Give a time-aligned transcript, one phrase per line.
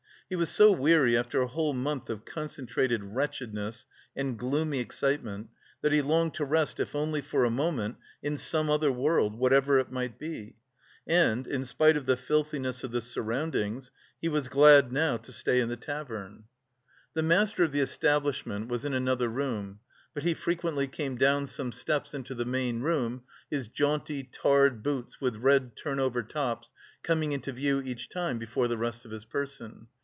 [0.29, 3.85] He was so weary after a whole month of concentrated wretchedness
[4.15, 5.49] and gloomy excitement
[5.81, 9.77] that he longed to rest, if only for a moment, in some other world, whatever
[9.77, 10.55] it might be;
[11.05, 13.91] and, in spite of the filthiness of the surroundings,
[14.21, 16.45] he was glad now to stay in the tavern.
[17.13, 19.81] The master of the establishment was in another room,
[20.13, 25.19] but he frequently came down some steps into the main room, his jaunty, tarred boots
[25.19, 26.71] with red turn over tops
[27.03, 29.87] coming into view each time before the rest of his person.